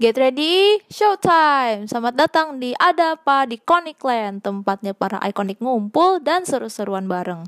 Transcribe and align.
Get 0.00 0.16
ready, 0.16 0.80
showtime! 0.88 1.84
Selamat 1.84 2.16
datang 2.16 2.56
di 2.56 2.72
Ada 2.72 3.20
Apa 3.20 3.44
di 3.44 3.60
Land, 4.00 4.40
tempatnya 4.40 4.96
para 4.96 5.20
ikonik 5.20 5.60
ngumpul 5.60 6.24
dan 6.24 6.48
seru-seruan 6.48 7.04
bareng. 7.04 7.44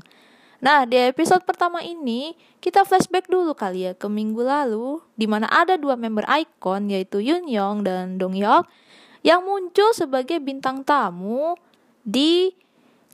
Nah, 0.61 0.85
di 0.85 1.01
episode 1.01 1.41
pertama 1.49 1.81
ini, 1.81 2.37
kita 2.61 2.85
flashback 2.85 3.25
dulu 3.25 3.57
kali 3.57 3.89
ya 3.89 3.97
ke 3.97 4.05
minggu 4.05 4.45
lalu, 4.45 5.01
di 5.17 5.25
mana 5.25 5.49
ada 5.49 5.81
dua 5.81 5.97
member 5.97 6.29
ikon, 6.29 6.93
yaitu 6.93 7.25
Yun 7.25 7.49
Yong 7.49 7.89
dan 7.89 8.21
Dong 8.21 8.37
Hyuk, 8.37 8.69
yang 9.25 9.41
muncul 9.41 9.89
sebagai 9.97 10.37
bintang 10.37 10.85
tamu 10.85 11.57
di 12.05 12.53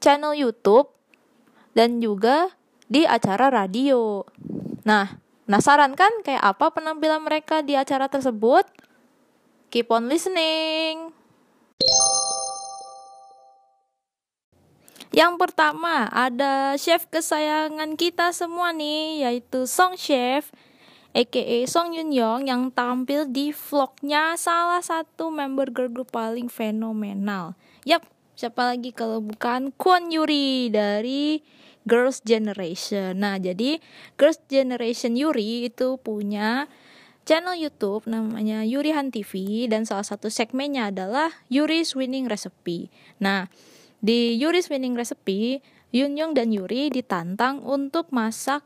channel 0.04 0.36
YouTube 0.36 0.92
dan 1.80 2.04
juga 2.04 2.52
di 2.92 3.08
acara 3.08 3.48
radio. 3.48 4.20
Nah, 4.84 5.16
penasaran 5.48 5.96
kan 5.96 6.12
kayak 6.28 6.44
apa 6.44 6.76
penampilan 6.76 7.24
mereka 7.24 7.64
di 7.64 7.80
acara 7.80 8.12
tersebut? 8.12 8.68
Keep 9.70 9.94
on 9.94 10.10
listening. 10.10 11.14
Yang 15.14 15.34
pertama 15.38 16.10
ada 16.10 16.74
chef 16.74 17.06
kesayangan 17.06 17.94
kita 17.94 18.34
semua 18.34 18.74
nih 18.74 19.30
yaitu 19.30 19.70
Song 19.70 19.94
Chef 19.94 20.50
aka 21.14 21.58
Song 21.70 21.94
Yun 21.94 22.10
Yong 22.10 22.42
yang 22.50 22.74
tampil 22.74 23.30
di 23.30 23.54
vlognya 23.54 24.34
salah 24.42 24.82
satu 24.82 25.30
member 25.30 25.70
girl 25.70 25.90
group 25.90 26.10
paling 26.14 26.50
fenomenal. 26.50 27.54
Yap, 27.86 28.10
siapa 28.34 28.74
lagi 28.74 28.90
kalau 28.90 29.22
bukan 29.22 29.70
Kwon 29.78 30.10
Yuri 30.10 30.74
dari 30.74 31.46
Girls 31.86 32.22
Generation. 32.22 33.18
Nah, 33.18 33.42
jadi 33.42 33.78
Girls 34.18 34.42
Generation 34.50 35.18
Yuri 35.18 35.70
itu 35.70 35.98
punya 36.02 36.70
channel 37.30 37.54
YouTube 37.54 38.10
namanya 38.10 38.66
Yurihan 38.66 39.14
TV 39.14 39.70
dan 39.70 39.86
salah 39.86 40.02
satu 40.02 40.34
segmennya 40.34 40.90
adalah 40.90 41.30
Yuri's 41.46 41.94
Winning 41.94 42.26
Recipe. 42.26 42.90
Nah, 43.22 43.46
di 44.02 44.34
Yuri's 44.42 44.66
Winning 44.66 44.98
Recipe, 44.98 45.62
Yun 45.94 46.18
Yong 46.18 46.34
dan 46.34 46.50
Yuri 46.50 46.90
ditantang 46.90 47.62
untuk 47.62 48.10
masak 48.10 48.66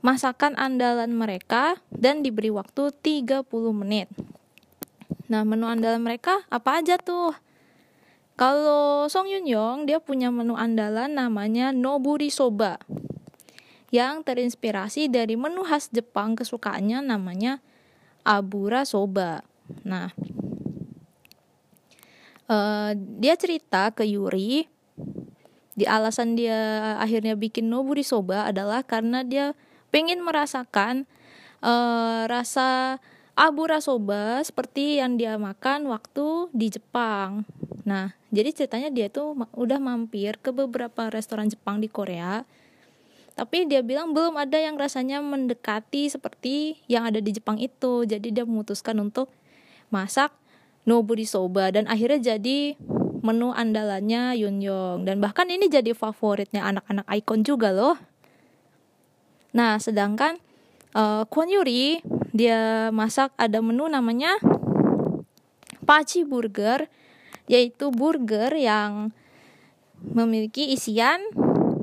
masakan 0.00 0.56
andalan 0.56 1.12
mereka 1.12 1.76
dan 1.92 2.24
diberi 2.24 2.48
waktu 2.48 2.96
30 2.96 3.44
menit. 3.76 4.08
Nah, 5.28 5.44
menu 5.44 5.68
andalan 5.68 6.00
mereka 6.00 6.48
apa 6.48 6.80
aja 6.80 6.96
tuh? 6.96 7.36
Kalau 8.40 9.04
Song 9.12 9.28
Yun 9.28 9.44
Yong, 9.44 9.78
dia 9.84 10.00
punya 10.00 10.32
menu 10.32 10.56
andalan 10.56 11.12
namanya 11.12 11.76
Noburi 11.76 12.32
Soba 12.32 12.80
yang 13.92 14.24
terinspirasi 14.24 15.12
dari 15.12 15.36
menu 15.36 15.60
khas 15.68 15.92
Jepang 15.92 16.40
kesukaannya 16.40 17.04
namanya 17.04 17.60
Abura 18.22 18.86
Soba. 18.86 19.42
Nah, 19.82 20.10
uh, 22.50 22.90
dia 22.96 23.34
cerita 23.38 23.90
ke 23.90 24.06
Yuri, 24.06 24.66
di 25.72 25.84
alasan 25.88 26.36
dia 26.36 26.94
akhirnya 27.00 27.32
bikin 27.32 27.72
Noburi 27.72 28.04
Soba 28.04 28.48
adalah 28.48 28.84
karena 28.84 29.24
dia 29.24 29.56
pengen 29.88 30.20
merasakan 30.20 31.08
uh, 31.64 32.28
rasa 32.28 33.00
Abura 33.32 33.80
Soba 33.80 34.44
seperti 34.44 35.00
yang 35.00 35.16
dia 35.16 35.40
makan 35.40 35.88
waktu 35.88 36.52
di 36.52 36.68
Jepang. 36.68 37.48
Nah, 37.88 38.12
jadi 38.28 38.52
ceritanya 38.52 38.92
dia 38.92 39.08
tuh 39.08 39.32
udah 39.56 39.80
mampir 39.80 40.36
ke 40.36 40.52
beberapa 40.52 41.08
restoran 41.08 41.48
Jepang 41.48 41.80
di 41.80 41.88
Korea 41.88 42.44
tapi 43.32 43.64
dia 43.64 43.80
bilang 43.80 44.12
belum 44.12 44.36
ada 44.36 44.60
yang 44.60 44.76
rasanya 44.76 45.24
mendekati 45.24 46.12
seperti 46.12 46.80
yang 46.86 47.08
ada 47.08 47.18
di 47.18 47.32
Jepang 47.32 47.56
itu. 47.56 48.04
Jadi 48.04 48.28
dia 48.28 48.44
memutuskan 48.44 49.00
untuk 49.00 49.32
masak 49.88 50.32
noburi 50.84 51.24
soba 51.24 51.70
dan 51.72 51.88
akhirnya 51.88 52.34
jadi 52.34 52.76
menu 53.22 53.54
andalannya 53.54 54.34
Yun 54.34 54.58
Yong 54.58 54.98
dan 55.06 55.22
bahkan 55.22 55.46
ini 55.46 55.70
jadi 55.70 55.94
favoritnya 55.94 56.66
anak-anak 56.66 57.06
ikon 57.22 57.46
juga 57.46 57.70
loh. 57.70 57.96
Nah 59.54 59.78
sedangkan 59.78 60.42
uh, 60.92 61.22
Kwon 61.30 61.48
Yuri 61.48 62.02
dia 62.34 62.90
masak 62.90 63.30
ada 63.38 63.62
menu 63.62 63.86
namanya 63.86 64.36
Pachi 65.86 66.26
Burger 66.26 66.90
yaitu 67.46 67.90
burger 67.90 68.54
yang 68.54 69.10
memiliki 70.02 70.74
isian 70.74 71.22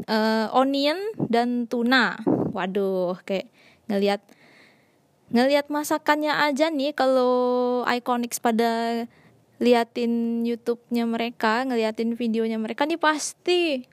uh, 0.10 0.50
onion 0.52 0.98
dan 1.30 1.70
tuna. 1.70 2.18
Waduh, 2.52 3.22
kayak 3.24 3.48
ngelihat 3.88 4.26
ngelihat 5.30 5.70
masakannya 5.70 6.34
aja 6.34 6.74
nih 6.74 6.98
kalau 6.98 7.86
Iconics 7.86 8.42
pada 8.42 9.06
liatin 9.62 10.42
YouTube-nya 10.42 11.06
mereka, 11.06 11.62
ngeliatin 11.70 12.18
videonya 12.18 12.58
mereka 12.58 12.90
nih 12.90 12.98
pasti 12.98 13.86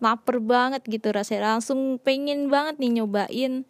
lapar 0.00 0.40
banget 0.40 0.80
gitu 0.88 1.12
rasanya. 1.12 1.60
Langsung 1.60 2.00
pengen 2.00 2.48
banget 2.48 2.80
nih 2.80 3.02
nyobain 3.02 3.68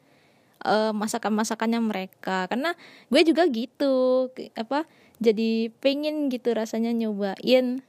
uh, 0.62 0.94
masakan-masakannya 0.94 1.80
mereka. 1.82 2.46
Karena 2.46 2.78
gue 3.10 3.22
juga 3.26 3.48
gitu 3.50 4.28
apa 4.54 4.86
jadi 5.16 5.72
pengen 5.80 6.28
gitu 6.28 6.52
rasanya 6.52 6.92
nyobain 6.92 7.80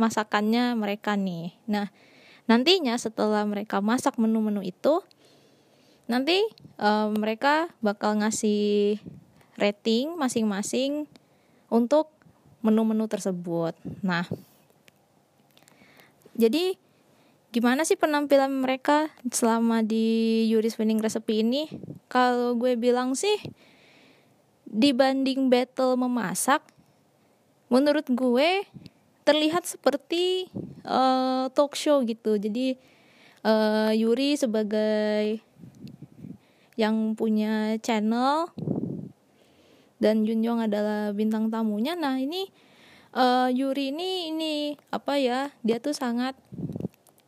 masakannya 0.00 0.74
mereka 0.74 1.14
nih. 1.14 1.52
Nah 1.68 1.92
nantinya 2.46 2.94
setelah 2.98 3.42
mereka 3.46 3.82
masak 3.82 4.18
menu-menu 4.18 4.62
itu 4.62 5.02
nanti 6.06 6.38
uh, 6.78 7.10
mereka 7.10 7.70
bakal 7.82 8.14
ngasih 8.22 8.98
rating 9.58 10.14
masing-masing 10.14 11.10
untuk 11.66 12.14
menu-menu 12.62 13.10
tersebut. 13.10 13.74
Nah 14.06 14.22
jadi 16.36 16.78
gimana 17.50 17.82
sih 17.88 17.96
penampilan 17.96 18.52
mereka 18.52 19.08
selama 19.32 19.80
di 19.80 20.44
Yuri's 20.52 20.76
Winning 20.76 21.00
Recipe 21.00 21.40
ini? 21.40 21.66
Kalau 22.06 22.54
gue 22.54 22.76
bilang 22.76 23.18
sih 23.18 23.34
dibanding 24.68 25.48
battle 25.48 25.96
memasak 25.96 26.60
menurut 27.72 28.06
gue 28.12 28.62
terlihat 29.26 29.66
seperti 29.66 30.46
uh, 30.86 31.50
talk 31.50 31.74
show 31.74 31.98
gitu. 32.06 32.38
Jadi 32.38 32.78
uh, 33.42 33.90
Yuri 33.90 34.38
sebagai 34.38 35.42
yang 36.78 37.18
punya 37.18 37.74
channel 37.82 38.54
dan 39.98 40.22
Junjong 40.22 40.70
adalah 40.70 41.10
bintang 41.10 41.50
tamunya. 41.50 41.98
Nah 41.98 42.22
ini 42.22 42.46
uh, 43.18 43.50
Yuri 43.50 43.90
ini 43.90 44.30
ini 44.30 44.54
apa 44.94 45.18
ya 45.18 45.50
dia 45.66 45.82
tuh 45.82 45.96
sangat 45.96 46.38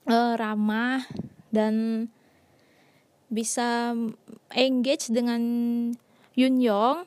uh, 0.07 0.39
ramah 0.39 1.03
dan 1.51 2.07
bisa 3.27 3.93
engage 4.55 5.11
dengan 5.11 5.43
Yun 6.39 6.63
Yong 6.63 6.99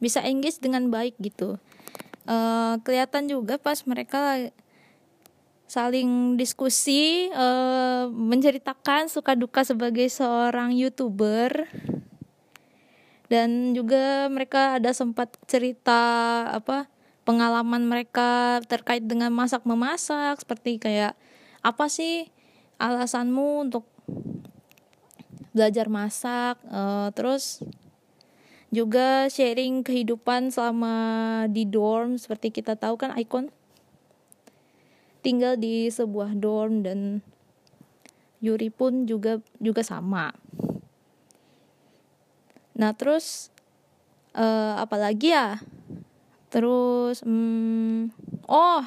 bisa 0.00 0.24
engage 0.24 0.60
dengan 0.60 0.88
baik 0.88 1.16
gitu 1.20 1.60
uh, 2.30 2.78
kelihatan 2.86 3.26
juga 3.26 3.58
pas 3.58 3.82
mereka 3.82 4.38
saling 5.70 6.34
diskusi 6.34 7.30
uh, 7.30 8.10
menceritakan 8.10 9.10
suka 9.10 9.34
duka 9.34 9.66
sebagai 9.66 10.06
seorang 10.10 10.74
youtuber. 10.74 11.66
Dan 13.30 13.78
juga 13.78 14.26
mereka 14.26 14.82
ada 14.82 14.90
sempat 14.90 15.30
cerita 15.46 16.02
apa 16.50 16.90
pengalaman 17.22 17.86
mereka 17.86 18.58
terkait 18.66 19.06
dengan 19.06 19.30
masak 19.30 19.62
memasak 19.62 20.42
seperti 20.42 20.82
kayak 20.82 21.14
apa 21.62 21.86
sih 21.86 22.26
alasanmu 22.82 23.70
untuk 23.70 23.86
belajar 25.54 25.86
masak? 25.86 26.58
Uh, 26.66 27.14
terus 27.14 27.62
juga 28.70 29.26
sharing 29.26 29.82
kehidupan 29.82 30.54
selama 30.54 30.94
di 31.50 31.66
dorm 31.66 32.14
seperti 32.14 32.54
kita 32.54 32.78
tahu 32.78 32.94
kan 32.94 33.10
Icon 33.18 33.50
tinggal 35.20 35.58
di 35.58 35.90
sebuah 35.90 36.38
dorm 36.38 36.86
dan 36.86 37.20
Yuri 38.40 38.72
pun 38.72 39.04
juga 39.04 39.36
juga 39.60 39.84
sama. 39.84 40.32
Nah 42.72 42.96
terus 42.96 43.52
uh, 44.32 44.80
apalagi 44.80 45.36
ya? 45.36 45.60
Terus 46.48 47.20
hmm, 47.20 48.10
oh 48.48 48.82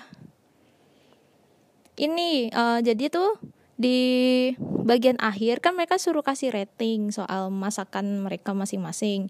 ini 2.02 2.50
uh, 2.50 2.82
jadi 2.82 3.14
tuh 3.14 3.38
di 3.78 4.50
bagian 4.60 5.22
akhir 5.22 5.62
kan 5.62 5.78
mereka 5.78 6.02
suruh 6.02 6.26
kasih 6.26 6.50
rating 6.50 7.14
soal 7.14 7.54
masakan 7.54 8.26
mereka 8.26 8.58
masing-masing. 8.58 9.30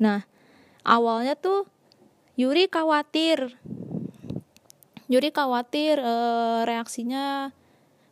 Nah, 0.00 0.24
awalnya 0.86 1.34
tuh 1.34 1.68
Yuri 2.38 2.70
khawatir. 2.70 3.52
Yuri 5.12 5.28
khawatir 5.28 6.00
uh, 6.00 6.64
reaksinya 6.64 7.52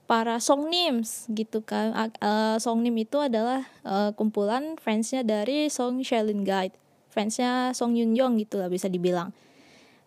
para 0.05 0.43
Songnims 0.43 1.31
gitu 1.33 1.63
kan. 1.63 1.95
Uh, 2.21 2.59
Songnim 2.59 2.99
itu 2.99 3.23
adalah 3.23 3.65
uh, 3.87 4.11
kumpulan 4.13 4.75
fansnya 4.77 5.23
dari 5.23 5.71
Song 5.71 6.03
Shaolin 6.03 6.43
Guide. 6.43 6.77
fansnya 7.11 7.75
Song 7.75 7.99
Yun 7.99 8.15
Yong 8.15 8.39
gitu 8.39 8.63
lah 8.63 8.71
bisa 8.71 8.87
dibilang. 8.87 9.35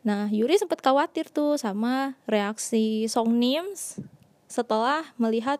Nah, 0.03 0.27
Yuri 0.31 0.59
sempat 0.59 0.83
khawatir 0.83 1.27
tuh 1.31 1.55
sama 1.59 2.15
reaksi 2.27 3.07
Song 3.07 3.39
Nims 3.39 3.99
setelah 4.47 5.03
melihat 5.19 5.59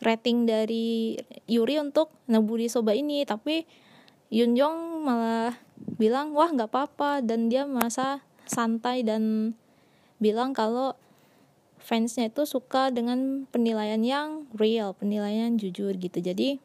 rating 0.00 0.44
dari 0.44 1.20
Yuri 1.48 1.80
untuk 1.80 2.12
Naburi 2.28 2.68
Soba 2.68 2.92
ini, 2.96 3.24
tapi 3.24 3.64
Yun 4.34 4.58
Yong 4.58 5.06
malah 5.06 5.54
bilang 5.94 6.34
wah 6.34 6.50
nggak 6.50 6.66
apa-apa 6.66 7.22
dan 7.22 7.46
dia 7.46 7.62
merasa 7.70 8.26
santai 8.50 9.06
dan 9.06 9.54
bilang 10.18 10.50
kalau 10.50 10.98
fansnya 11.78 12.26
itu 12.26 12.42
suka 12.42 12.90
dengan 12.90 13.46
penilaian 13.54 14.02
yang 14.02 14.50
real, 14.58 14.96
penilaian 14.98 15.54
jujur 15.54 15.94
gitu. 15.94 16.18
Jadi 16.18 16.58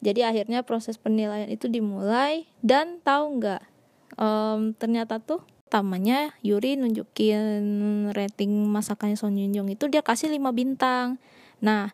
jadi 0.00 0.30
akhirnya 0.30 0.62
proses 0.62 0.96
penilaian 0.96 1.50
itu 1.50 1.68
dimulai 1.68 2.48
dan 2.62 3.02
tahu 3.02 3.42
nggak 3.42 3.62
um, 4.16 4.70
ternyata 4.78 5.18
tuh 5.18 5.42
tamanya 5.66 6.30
Yuri 6.46 6.78
nunjukin 6.78 8.14
rating 8.14 8.70
masakannya 8.70 9.18
Son 9.18 9.34
Yun 9.34 9.50
Yong 9.50 9.68
itu 9.74 9.90
dia 9.90 10.06
kasih 10.06 10.30
5 10.30 10.38
bintang 10.54 11.18
nah 11.58 11.90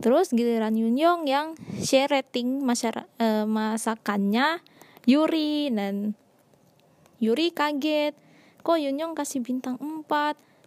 terus 0.00 0.32
giliran 0.32 0.72
Yun 0.72 0.96
Yong 0.96 1.20
yang 1.28 1.58
share 1.84 2.08
rating 2.08 2.64
masyarakat 2.64 3.04
uh, 3.20 3.44
masakannya 3.44 4.64
Yuri 5.04 5.68
dan 5.74 6.14
Yuri 7.18 7.50
kaget. 7.52 8.16
Kok 8.62 8.78
Yun 8.78 9.02
Yong 9.02 9.12
kasih 9.18 9.42
bintang 9.42 9.76
4 9.76 10.08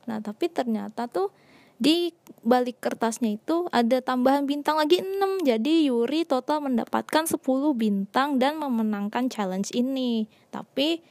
nah 0.06 0.22
tapi 0.22 0.54
ternyata 0.54 1.10
tuh 1.10 1.34
di 1.82 2.14
balik 2.46 2.78
kertasnya 2.78 3.42
itu 3.42 3.66
ada 3.74 4.06
tambahan 4.06 4.46
bintang 4.46 4.78
lagi 4.78 5.02
6 5.02 5.42
jadi 5.42 5.90
Yuri 5.90 6.24
total 6.24 6.62
mendapatkan 6.62 7.26
10 7.26 7.42
bintang 7.74 8.38
dan 8.38 8.62
memenangkan 8.62 9.28
challenge 9.28 9.74
ini. 9.74 10.30
Tapi 10.54 11.02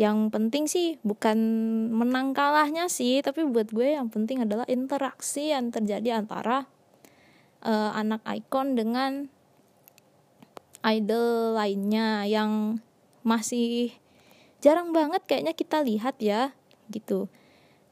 yang 0.00 0.32
penting 0.32 0.64
sih 0.64 0.96
bukan 1.04 1.36
menang 1.92 2.32
kalahnya 2.32 2.88
sih 2.88 3.20
tapi 3.20 3.44
buat 3.44 3.68
gue 3.68 4.00
yang 4.00 4.08
penting 4.08 4.40
adalah 4.40 4.64
interaksi 4.64 5.52
yang 5.52 5.68
terjadi 5.68 6.24
antara 6.24 6.64
uh, 7.64 7.92
anak 7.96 8.20
icon 8.28 8.76
dengan 8.78 9.32
idol 10.80 11.56
lainnya 11.56 12.24
yang 12.24 12.80
masih 13.20 13.92
jarang 14.64 14.96
banget 14.96 15.24
kayaknya 15.28 15.52
kita 15.52 15.84
lihat 15.84 16.16
ya 16.20 16.56
gitu. 16.88 17.28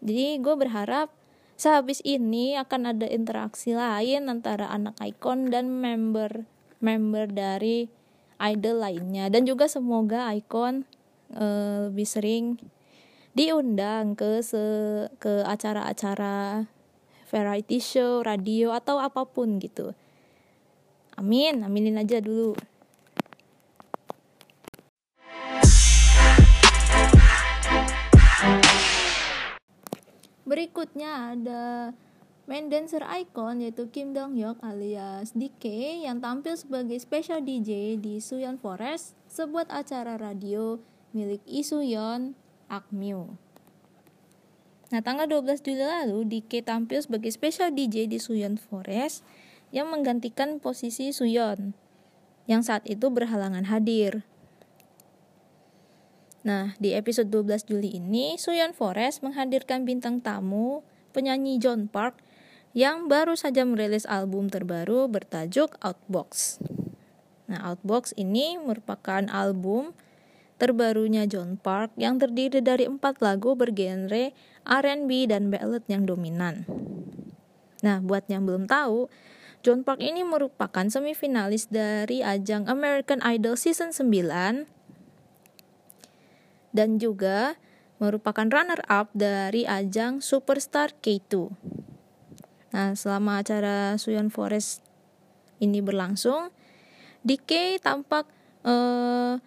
Jadi 0.01 0.41
gue 0.41 0.55
berharap 0.57 1.13
Sehabis 1.59 1.99
ini 2.07 2.55
akan 2.55 2.95
ada 2.95 3.11
interaksi 3.11 3.75
lain 3.75 4.31
antara 4.31 4.71
anak 4.71 4.95
icon 5.03 5.51
dan 5.51 5.83
member 5.83 6.47
member 6.79 7.27
dari 7.27 7.91
idol 8.39 8.79
lainnya. 8.79 9.27
Dan 9.27 9.43
juga 9.43 9.67
semoga 9.67 10.31
icon 10.31 10.87
uh, 11.35 11.91
lebih 11.91 12.07
sering 12.07 12.63
diundang 13.35 14.15
ke 14.15 14.39
se 14.39 14.63
ke 15.19 15.43
acara-acara 15.43 16.71
variety 17.29 17.79
show, 17.79 18.25
radio 18.25 18.73
atau 18.73 18.97
apa 18.97 19.29
pun 19.29 19.61
gitu. 19.61 19.93
Amin, 21.15 21.61
aminin 21.63 22.01
aja 22.01 22.25
dulu. 22.25 22.57
Berikutnya 30.49 31.37
ada 31.37 31.93
main 32.49 32.73
dancer 32.73 33.05
icon 33.05 33.61
yaitu 33.61 33.93
Kim 33.93 34.17
Dong 34.17 34.33
Hyuk 34.33 34.57
alias 34.65 35.37
DK 35.37 36.01
yang 36.09 36.25
tampil 36.25 36.57
sebagai 36.57 36.97
special 36.97 37.45
DJ 37.45 38.01
di 38.01 38.17
Suyeon 38.17 38.57
Forest, 38.57 39.13
sebuah 39.29 39.69
acara 39.69 40.17
radio 40.17 40.81
milik 41.13 41.45
Isuyeon 41.45 42.33
Akmyu. 42.73 43.37
Nah, 44.89 45.05
tanggal 45.05 45.29
12 45.29 45.61
Juli 45.61 45.85
lalu, 45.85 46.25
DK 46.25 46.65
tampil 46.65 47.05
sebagai 47.05 47.29
special 47.29 47.77
DJ 47.77 48.09
di 48.09 48.17
Suyeon 48.17 48.57
Forest 48.57 49.21
yang 49.69 49.93
menggantikan 49.93 50.57
posisi 50.65 51.13
Suyeon 51.13 51.77
yang 52.49 52.65
saat 52.65 52.81
itu 52.89 53.13
berhalangan 53.13 53.69
hadir. 53.69 54.25
Nah, 56.41 56.73
di 56.81 56.97
episode 56.97 57.29
12 57.29 57.69
Juli 57.69 58.01
ini, 58.01 58.41
Suyeon 58.41 58.73
Forest 58.73 59.21
menghadirkan 59.21 59.85
bintang 59.85 60.25
tamu 60.25 60.81
penyanyi 61.13 61.61
John 61.61 61.93
Park 61.93 62.25
yang 62.73 63.13
baru 63.13 63.37
saja 63.37 63.69
merilis 63.69 64.09
album 64.09 64.49
terbaru 64.49 65.05
bertajuk 65.13 65.77
Outbox. 65.85 66.65
Nah, 67.45 67.61
Outbox 67.69 68.17
ini 68.17 68.57
merupakan 68.57 69.29
album 69.29 69.93
terbarunya 70.59 71.25
John 71.31 71.57
Park 71.57 71.95
yang 71.95 72.19
terdiri 72.19 72.59
dari 72.59 72.85
empat 72.91 73.23
lagu 73.23 73.55
bergenre 73.55 74.35
R&B 74.67 75.31
dan 75.31 75.55
ballad 75.55 75.87
yang 75.87 76.05
dominan. 76.05 76.67
Nah, 77.81 78.03
buat 78.03 78.27
yang 78.27 78.43
belum 78.43 78.67
tahu, 78.67 79.07
John 79.63 79.87
Park 79.87 80.03
ini 80.03 80.27
merupakan 80.27 80.87
semifinalis 80.91 81.71
dari 81.71 82.27
ajang 82.27 82.67
American 82.67 83.23
Idol 83.23 83.55
Season 83.55 83.95
9 83.95 84.67
dan 86.75 86.99
juga 87.01 87.55
merupakan 87.99 88.47
runner-up 88.47 89.11
dari 89.15 89.67
ajang 89.67 90.23
Superstar 90.23 90.95
K2. 91.03 91.51
Nah, 92.71 92.95
selama 92.95 93.43
acara 93.43 93.99
Suyon 93.99 94.31
Forest 94.31 94.87
ini 95.59 95.83
berlangsung, 95.83 96.55
DK 97.27 97.83
tampak 97.83 98.31
eh, 98.63 99.43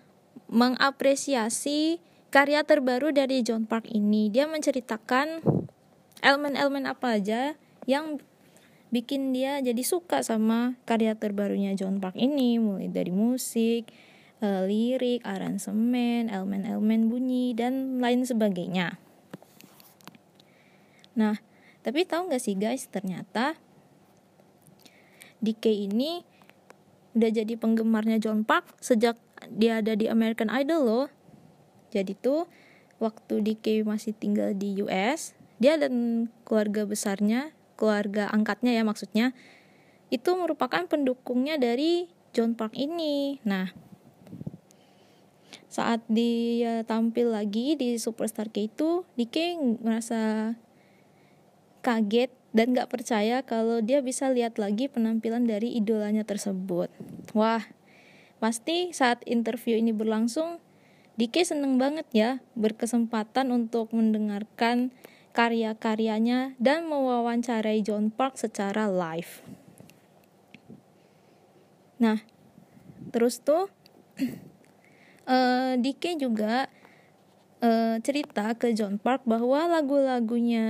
mengapresiasi 0.52 2.04
karya 2.28 2.68
terbaru 2.68 3.16
dari 3.16 3.40
John 3.42 3.64
Park 3.64 3.88
ini. 3.88 4.28
Dia 4.28 4.46
menceritakan 4.52 5.42
elemen-elemen 6.22 6.86
apa 6.86 7.18
aja 7.18 7.56
yang 7.88 8.20
bikin 8.92 9.32
dia 9.32 9.64
jadi 9.64 9.80
suka 9.82 10.22
sama 10.22 10.76
karya 10.84 11.16
terbarunya 11.16 11.74
John 11.80 12.04
Park 12.04 12.20
ini, 12.20 12.60
mulai 12.60 12.92
dari 12.92 13.10
musik, 13.10 13.88
uh, 14.44 14.68
lirik, 14.68 15.24
aransemen, 15.24 16.28
elemen-elemen 16.28 17.08
bunyi 17.08 17.56
dan 17.56 18.04
lain 18.04 18.28
sebagainya. 18.28 19.00
Nah, 21.16 21.40
tapi 21.82 22.04
tahu 22.04 22.28
nggak 22.28 22.44
sih 22.44 22.60
guys, 22.60 22.92
ternyata 22.92 23.56
DK 25.40 25.88
ini 25.90 26.28
udah 27.16 27.32
jadi 27.32 27.54
penggemarnya 27.56 28.20
John 28.20 28.44
Park 28.44 28.76
sejak 28.80 29.20
dia 29.50 29.82
ada 29.82 29.98
di 29.98 30.06
American 30.12 30.52
Idol 30.52 30.82
loh. 30.86 31.08
Jadi 31.90 32.14
tuh 32.20 32.46
waktu 33.02 33.42
DK 33.42 33.82
masih 33.88 34.14
tinggal 34.14 34.54
di 34.54 34.78
US, 34.86 35.34
dia 35.58 35.80
dan 35.80 36.28
keluarga 36.46 36.86
besarnya, 36.86 37.56
keluarga 37.80 38.30
angkatnya 38.30 38.78
ya 38.78 38.84
maksudnya, 38.86 39.34
itu 40.14 40.30
merupakan 40.38 40.86
pendukungnya 40.86 41.58
dari 41.58 42.12
John 42.32 42.54
Park 42.54 42.78
ini. 42.78 43.42
Nah, 43.44 43.74
saat 45.72 46.04
dia 46.12 46.84
tampil 46.84 47.32
lagi 47.32 47.80
di 47.80 47.96
Superstar 47.96 48.52
K 48.52 48.68
itu 48.68 49.08
Dike 49.16 49.56
ngerasa 49.80 50.54
kaget 51.80 52.32
dan 52.52 52.76
gak 52.76 52.92
percaya 52.92 53.40
kalau 53.42 53.80
dia 53.80 54.04
bisa 54.04 54.28
lihat 54.28 54.60
lagi 54.60 54.92
penampilan 54.92 55.48
dari 55.48 55.72
idolanya 55.72 56.28
tersebut 56.28 56.92
wah 57.32 57.64
pasti 58.42 58.90
saat 58.90 59.22
interview 59.30 59.78
ini 59.78 59.94
berlangsung 59.94 60.58
Dike 61.14 61.46
seneng 61.46 61.78
banget 61.78 62.08
ya 62.10 62.42
berkesempatan 62.58 63.54
untuk 63.54 63.94
mendengarkan 63.94 64.90
karya-karyanya 65.38 66.58
dan 66.58 66.90
mewawancarai 66.90 67.86
John 67.86 68.10
Park 68.10 68.42
secara 68.42 68.90
live. 68.90 69.46
Nah 72.02 72.26
terus 73.14 73.38
tuh 73.46 73.70
uh, 75.30 75.78
Dike 75.78 76.18
juga 76.18 76.66
uh, 77.62 78.02
cerita 78.02 78.58
ke 78.58 78.74
John 78.74 78.98
Park 78.98 79.22
bahwa 79.30 79.70
lagu-lagunya 79.70 80.66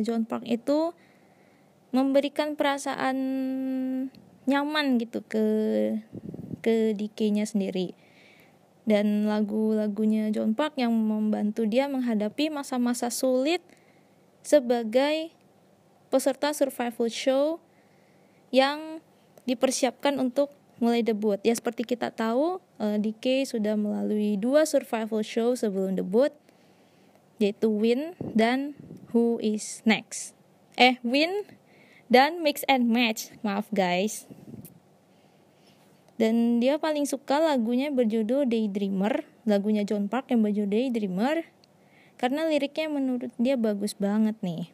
John 0.00 0.24
Park 0.24 0.48
itu 0.48 0.96
memberikan 1.92 2.56
perasaan 2.56 3.16
nyaman 4.46 4.96
gitu 5.02 5.26
ke 5.26 5.44
ke 6.66 6.98
Dike-nya 6.98 7.46
sendiri 7.46 7.94
dan 8.86 9.26
lagu-lagunya 9.26 10.30
John 10.30 10.54
Park 10.54 10.78
yang 10.78 10.94
membantu 10.94 11.66
dia 11.66 11.90
menghadapi 11.90 12.50
masa-masa 12.50 13.10
sulit 13.10 13.62
sebagai 14.46 15.34
peserta 16.06 16.54
survival 16.54 17.10
show 17.10 17.58
yang 18.54 19.02
dipersiapkan 19.42 20.22
untuk 20.22 20.54
mulai 20.78 21.02
debut. 21.02 21.42
Ya 21.42 21.50
seperti 21.58 21.82
kita 21.82 22.14
tahu, 22.14 22.62
eh, 22.78 22.98
DK 23.02 23.42
sudah 23.42 23.74
melalui 23.74 24.38
dua 24.38 24.62
survival 24.62 25.26
show 25.26 25.58
sebelum 25.58 25.98
debut, 25.98 26.30
yaitu 27.42 27.66
Win 27.66 28.14
dan 28.22 28.78
Who 29.10 29.42
is 29.42 29.82
Next. 29.82 30.38
Eh, 30.78 31.02
Win 31.02 31.42
dan 32.06 32.38
Mix 32.38 32.62
and 32.70 32.86
Match. 32.86 33.34
Maaf 33.42 33.66
guys. 33.74 34.30
Dan 36.16 36.64
dia 36.64 36.80
paling 36.80 37.04
suka 37.04 37.36
lagunya 37.36 37.92
berjudul 37.92 38.48
Daydreamer. 38.48 39.28
Lagunya 39.44 39.84
John 39.84 40.08
Park 40.08 40.32
yang 40.32 40.40
berjudul 40.40 40.72
Daydreamer. 40.72 41.44
Karena 42.16 42.48
liriknya 42.48 42.88
menurut 42.88 43.32
dia 43.36 43.60
bagus 43.60 43.92
banget 43.92 44.40
nih. 44.40 44.72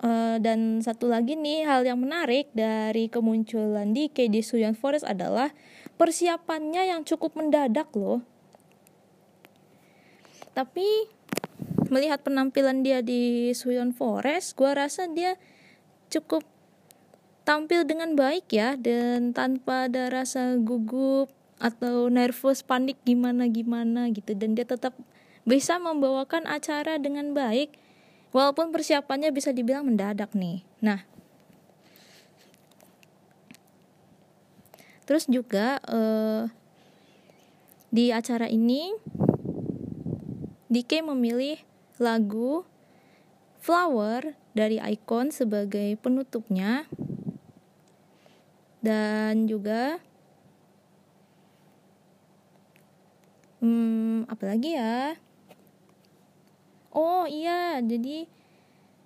Uh, 0.00 0.40
dan 0.40 0.80
satu 0.80 1.12
lagi 1.12 1.36
nih 1.36 1.68
hal 1.68 1.84
yang 1.84 2.00
menarik 2.00 2.48
dari 2.56 3.12
kemunculan 3.12 3.92
di 3.92 4.08
KD 4.08 4.40
Suyan 4.40 4.72
Forest 4.72 5.04
adalah 5.04 5.52
persiapannya 6.00 6.88
yang 6.90 7.04
cukup 7.04 7.36
mendadak 7.36 7.92
loh. 7.92 8.24
Tapi 10.56 11.06
melihat 11.92 12.24
penampilan 12.26 12.82
dia 12.82 13.04
di 13.04 13.52
Suyon 13.54 13.94
Forest, 13.94 14.56
gue 14.56 14.72
rasa 14.72 15.06
dia 15.06 15.36
cukup 16.10 16.42
tampil 17.50 17.82
dengan 17.82 18.14
baik 18.14 18.46
ya 18.54 18.78
dan 18.78 19.34
tanpa 19.34 19.90
ada 19.90 20.06
rasa 20.06 20.54
gugup 20.62 21.34
atau 21.58 22.06
nervous 22.06 22.62
panik 22.62 23.02
gimana 23.02 23.50
gimana 23.50 24.06
gitu 24.14 24.38
dan 24.38 24.54
dia 24.54 24.62
tetap 24.62 24.94
bisa 25.42 25.82
membawakan 25.82 26.46
acara 26.46 26.94
dengan 27.02 27.34
baik 27.34 27.74
Walaupun 28.30 28.70
persiapannya 28.70 29.34
bisa 29.34 29.50
dibilang 29.50 29.82
mendadak 29.82 30.30
nih. 30.38 30.62
Nah, 30.78 31.02
terus 35.02 35.26
juga 35.26 35.82
uh, 35.90 36.46
di 37.90 38.14
acara 38.14 38.46
ini 38.46 38.94
DK 40.70 41.02
memilih 41.10 41.58
lagu 41.98 42.62
Flower 43.58 44.38
dari 44.54 44.78
Icon 44.78 45.34
sebagai 45.34 45.98
penutupnya 45.98 46.86
dan 48.80 49.44
juga 49.44 50.00
hmm, 53.60 54.28
apa 54.28 54.44
lagi 54.44 54.76
ya? 54.76 55.16
Oh 56.90 57.28
iya 57.28 57.78
jadi 57.84 58.26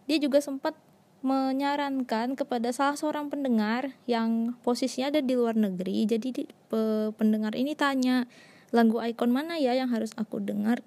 dia 0.08 0.18
juga 0.22 0.40
sempat 0.40 0.78
menyarankan 1.24 2.36
kepada 2.36 2.68
salah 2.68 2.96
seorang 3.00 3.32
pendengar 3.32 3.96
yang 4.04 4.60
posisinya 4.60 5.08
ada 5.08 5.24
di 5.24 5.32
luar 5.32 5.56
negeri. 5.56 6.04
Jadi 6.04 6.28
di, 6.36 6.44
pe, 6.44 7.12
pendengar 7.16 7.56
ini 7.56 7.72
tanya 7.72 8.28
lagu 8.76 9.00
ikon 9.00 9.32
mana 9.32 9.56
ya 9.56 9.72
yang 9.72 9.88
harus 9.88 10.12
aku 10.20 10.40
dengar? 10.40 10.84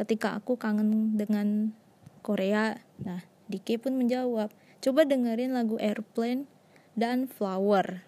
Ketika 0.00 0.32
aku 0.32 0.56
kangen 0.56 1.12
dengan 1.20 1.76
Korea. 2.24 2.80
Nah 3.04 3.20
Diki 3.52 3.76
pun 3.76 4.00
menjawab 4.00 4.48
coba 4.80 5.00
dengerin 5.04 5.52
lagu 5.52 5.76
Airplane 5.76 6.48
dan 7.00 7.24
Flower 7.24 8.04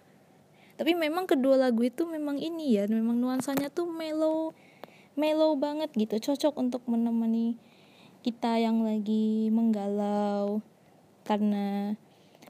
tapi 0.76 0.92
memang 0.92 1.24
kedua 1.24 1.56
lagu 1.56 1.80
itu 1.80 2.04
memang 2.04 2.36
ini 2.36 2.76
ya 2.76 2.84
memang 2.84 3.16
nuansanya 3.16 3.72
tuh 3.72 3.88
mellow 3.88 4.52
mellow 5.16 5.56
banget 5.56 5.88
gitu 5.96 6.20
cocok 6.20 6.60
untuk 6.60 6.84
menemani 6.84 7.56
kita 8.20 8.60
yang 8.60 8.84
lagi 8.84 9.48
menggalau 9.48 10.60
karena 11.24 11.96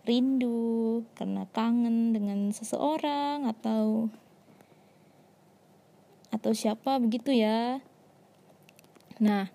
rindu, 0.02 1.06
karena 1.14 1.46
kangen 1.54 2.10
dengan 2.10 2.50
seseorang 2.50 3.46
atau 3.46 4.10
atau 6.32 6.52
siapa 6.56 6.98
begitu 6.98 7.30
ya. 7.30 7.78
Nah, 9.22 9.52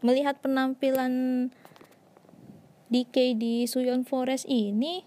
melihat 0.00 0.40
penampilan 0.40 1.12
DK 2.90 3.38
di 3.38 3.70
Suyon 3.70 4.02
Forest 4.02 4.50
ini 4.50 5.06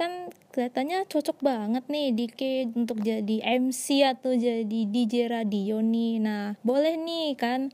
kan 0.00 0.32
kelihatannya 0.56 1.04
cocok 1.12 1.44
banget 1.44 1.84
nih 1.92 2.08
Dike 2.16 2.72
untuk 2.72 3.04
jadi 3.04 3.60
MC 3.60 4.00
atau 4.00 4.32
jadi 4.32 4.80
DJ 4.88 5.28
radio 5.28 5.84
nih. 5.84 6.24
Nah 6.24 6.56
boleh 6.64 6.96
nih 6.96 7.36
kan? 7.36 7.68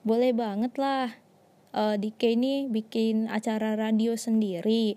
Boleh 0.00 0.32
banget 0.32 0.72
lah 0.80 1.12
uh, 1.76 2.00
Dike 2.00 2.32
ini 2.32 2.72
bikin 2.72 3.28
acara 3.28 3.76
radio 3.76 4.16
sendiri. 4.16 4.96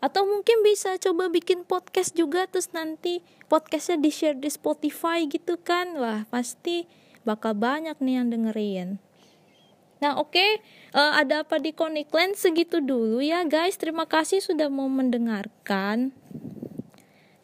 Atau 0.00 0.24
mungkin 0.24 0.64
bisa 0.64 0.96
coba 0.96 1.28
bikin 1.28 1.68
podcast 1.68 2.16
juga 2.16 2.48
terus 2.48 2.72
nanti 2.72 3.20
podcastnya 3.52 4.00
di 4.00 4.08
share 4.08 4.40
di 4.40 4.48
Spotify 4.48 5.28
gitu 5.28 5.60
kan? 5.60 5.92
Wah 6.00 6.24
pasti 6.32 6.88
bakal 7.28 7.52
banyak 7.52 8.00
nih 8.00 8.14
yang 8.16 8.32
dengerin 8.32 8.96
Nah, 9.98 10.14
oke, 10.14 10.30
okay. 10.30 10.50
uh, 10.94 11.00
eh, 11.02 11.12
ada 11.26 11.42
apa 11.42 11.58
di 11.58 11.74
Connectland 11.74 12.38
segitu 12.38 12.78
dulu 12.78 13.18
ya, 13.18 13.42
guys. 13.42 13.74
Terima 13.74 14.06
kasih 14.06 14.38
sudah 14.38 14.70
mau 14.70 14.86
mendengarkan 14.86 16.14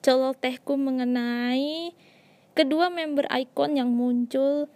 celotehku 0.04 0.78
mengenai 0.78 1.96
kedua 2.54 2.92
member 2.92 3.26
Icon 3.32 3.74
yang 3.74 3.90
muncul 3.90 4.70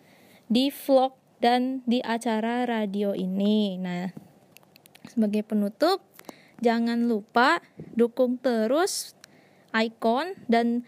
di 0.50 0.75
vlog 0.75 1.14
dan 1.38 1.87
di 1.87 2.02
acara 2.02 2.66
radio 2.66 3.14
ini. 3.14 3.78
Nah, 3.78 4.11
sebagai 5.06 5.47
penutup, 5.47 6.02
jangan 6.58 7.06
lupa 7.06 7.62
dukung 7.94 8.42
terus 8.42 9.14
Icon 9.70 10.35
dan 10.50 10.82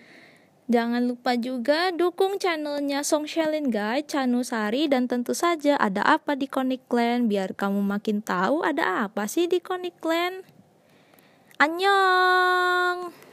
Jangan 0.71 1.03
lupa 1.11 1.35
juga 1.35 1.91
dukung 1.91 2.39
channelnya 2.39 3.03
Song 3.03 3.27
Shelin 3.27 3.75
Guy, 3.75 4.07
Sari 4.07 4.87
dan 4.87 5.11
tentu 5.11 5.35
saja 5.35 5.75
ada 5.75 5.99
apa 6.07 6.39
di 6.39 6.47
Connect 6.47 6.87
Clan 6.87 7.27
biar 7.27 7.59
kamu 7.59 7.83
makin 7.83 8.23
tahu 8.23 8.63
ada 8.63 9.03
apa 9.03 9.27
sih 9.27 9.51
di 9.51 9.59
Connect 9.59 9.99
Clan. 9.99 10.47
Annyeong! 11.59 13.30